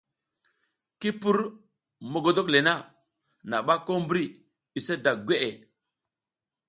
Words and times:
Ki 0.99 1.09
pur 1.21 1.37
mogodok 2.11 2.47
le 2.53 2.59
na, 2.67 2.73
naɓa 3.49 3.73
ko 3.85 3.91
mbri 4.03 4.23
use 4.77 4.95
da 5.03 5.11
gweʼe. 5.25 5.49